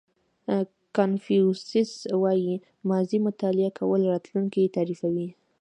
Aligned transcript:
کانفیوسیس 0.95 1.91
وایي 2.21 2.53
ماضي 2.89 3.17
مطالعه 3.27 3.69
کول 3.79 4.01
راتلونکی 4.11 4.63
تعریفوي. 4.75 5.27